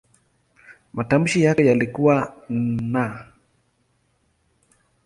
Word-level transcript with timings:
Matamshi 0.93 1.41
yake 1.43 1.65
yalikuwa 1.65 2.35
"n". 2.49 3.13